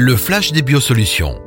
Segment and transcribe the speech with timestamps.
[0.00, 1.40] Le flash des biosolutions.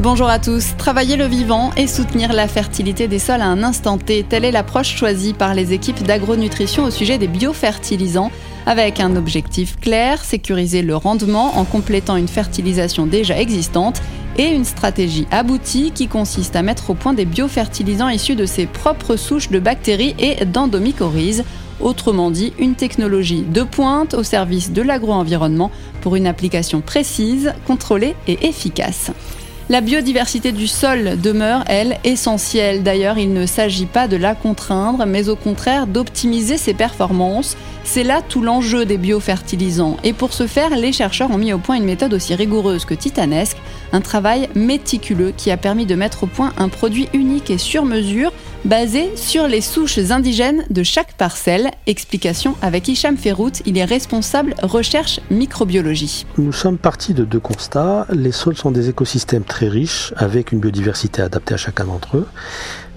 [0.00, 0.76] Bonjour à tous.
[0.78, 4.50] Travailler le vivant et soutenir la fertilité des sols à un instant T, telle est
[4.50, 8.32] l'approche choisie par les équipes d'agronutrition au sujet des biofertilisants,
[8.66, 14.02] avec un objectif clair, sécuriser le rendement en complétant une fertilisation déjà existante
[14.38, 18.66] et une stratégie aboutie qui consiste à mettre au point des biofertilisants issus de ses
[18.66, 21.44] propres souches de bactéries et d'endomycorhizes
[21.80, 25.70] Autrement dit, une technologie de pointe au service de l'agroenvironnement
[26.00, 29.10] pour une application précise, contrôlée et efficace.
[29.68, 32.84] La biodiversité du sol demeure, elle, essentielle.
[32.84, 37.56] D'ailleurs, il ne s'agit pas de la contraindre, mais au contraire d'optimiser ses performances.
[37.82, 39.96] C'est là tout l'enjeu des biofertilisants.
[40.04, 42.94] Et pour ce faire, les chercheurs ont mis au point une méthode aussi rigoureuse que
[42.94, 43.56] titanesque,
[43.92, 47.84] un travail méticuleux qui a permis de mettre au point un produit unique et sur
[47.84, 48.32] mesure
[48.64, 51.70] basé sur les souches indigènes de chaque parcelle.
[51.86, 56.26] Explication avec Hicham Ferrout, il est responsable recherche microbiologie.
[56.38, 58.06] Nous sommes partis de deux constats.
[58.12, 62.26] Les sols sont des écosystèmes très riches avec une biodiversité adaptée à chacun d'entre eux.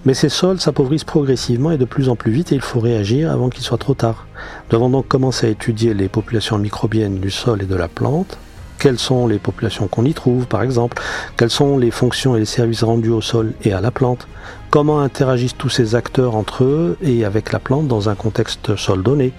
[0.06, 3.32] Mais ces sols s'appauvrissent progressivement et de plus en plus vite et il faut réagir
[3.32, 4.28] avant qu'il soit trop tard.
[4.70, 8.38] Nous avons donc commencé à étudier les populations microbiennes du sol et de la plante
[8.80, 11.02] quelles sont les populations qu'on y trouve, par exemple,
[11.38, 14.28] quelles sont les fonctions et les services rendus au sol et à la plante,
[14.70, 19.04] comment interagissent tous ces acteurs entre eux et avec la plante dans un contexte sol
[19.04, 19.34] donné?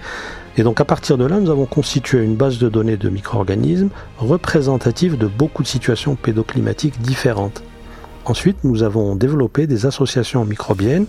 [0.57, 3.89] Et donc à partir de là, nous avons constitué une base de données de micro-organismes
[4.17, 7.63] représentative de beaucoup de situations pédoclimatiques différentes.
[8.25, 11.07] Ensuite, nous avons développé des associations microbiennes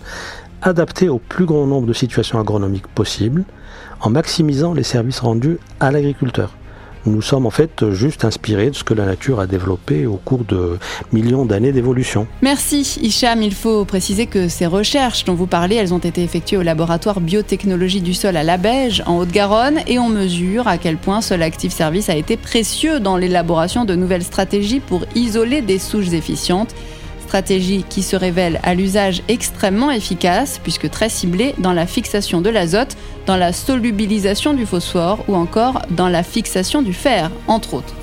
[0.61, 3.43] adaptées au plus grand nombre de situations agronomiques possibles,
[3.99, 6.53] en maximisant les services rendus à l'agriculteur.
[7.05, 10.45] Nous sommes en fait juste inspirés de ce que la nature a développé au cours
[10.45, 10.77] de
[11.11, 12.27] millions d'années d'évolution.
[12.41, 13.41] Merci Hicham.
[13.41, 17.19] Il faut préciser que ces recherches dont vous parlez, elles ont été effectuées au laboratoire
[17.19, 21.41] biotechnologie du sol à La Beige, en Haute-Garonne, et on mesure à quel point Sol
[21.41, 26.73] Active Service a été précieux dans l'élaboration de nouvelles stratégies pour isoler des souches efficientes
[27.33, 32.49] stratégie qui se révèle à l'usage extrêmement efficace puisque très ciblée dans la fixation de
[32.51, 32.95] l'azote,
[33.25, 37.95] dans la solubilisation du phosphore ou encore dans la fixation du fer, entre autres.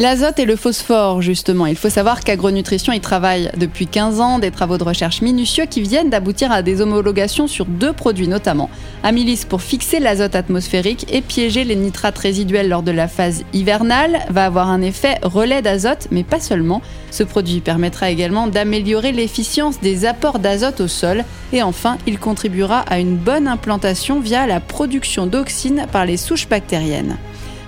[0.00, 1.66] L'azote et le phosphore, justement.
[1.66, 5.82] Il faut savoir qu'Agronutrition y travaille depuis 15 ans, des travaux de recherche minutieux qui
[5.82, 8.70] viennent d'aboutir à des homologations sur deux produits notamment.
[9.02, 14.20] Amylis pour fixer l'azote atmosphérique et piéger les nitrates résiduels lors de la phase hivernale
[14.30, 16.80] va avoir un effet relais d'azote, mais pas seulement.
[17.10, 21.26] Ce produit permettra également d'améliorer l'efficience des apports d'azote au sol.
[21.52, 26.48] Et enfin, il contribuera à une bonne implantation via la production d'oxines par les souches
[26.48, 27.18] bactériennes.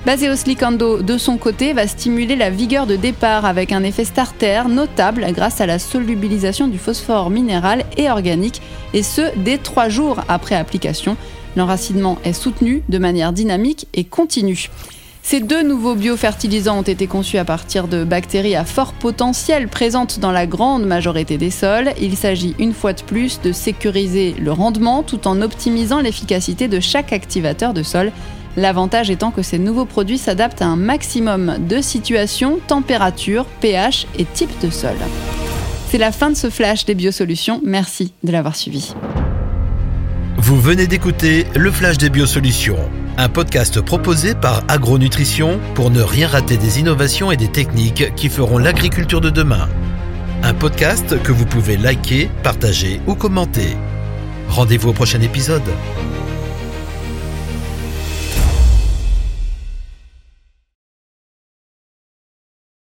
[0.04, 4.62] Baseos Licando, de son côté, va stimuler la vigueur de départ avec un effet starter
[4.68, 8.60] notable grâce à la solubilisation du phosphore minéral et organique,
[8.94, 11.16] et ce, dès trois jours après application.
[11.54, 14.70] L'enracinement est soutenu de manière dynamique et continue.
[15.22, 20.18] Ces deux nouveaux biofertilisants ont été conçus à partir de bactéries à fort potentiel présentes
[20.18, 21.92] dans la grande majorité des sols.
[22.00, 26.80] Il s'agit une fois de plus de sécuriser le rendement tout en optimisant l'efficacité de
[26.80, 28.10] chaque activateur de sol
[28.56, 34.24] L'avantage étant que ces nouveaux produits s'adaptent à un maximum de situations, température, pH et
[34.24, 34.96] type de sol.
[35.88, 37.60] C'est la fin de ce flash des biosolutions.
[37.64, 38.94] Merci de l'avoir suivi.
[40.38, 42.78] Vous venez d'écouter le flash des biosolutions,
[43.16, 48.28] un podcast proposé par Agronutrition pour ne rien rater des innovations et des techniques qui
[48.28, 49.68] feront l'agriculture de demain.
[50.42, 53.76] Un podcast que vous pouvez liker, partager ou commenter.
[54.48, 55.62] Rendez-vous au prochain épisode.